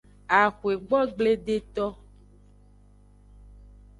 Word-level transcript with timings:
Axwegbogbledeto. 0.41 1.85